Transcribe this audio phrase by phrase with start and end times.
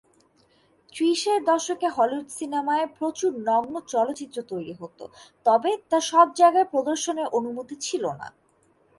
[0.93, 4.99] ত্রিশের দশকে হলিউড সিনেমায় প্রচুর নগ্ন চলচ্চিত্র তৈরি হত
[5.45, 8.27] তবে তা সবজায়গায় প্রদর্শনের অনুমতি ছিলোনা।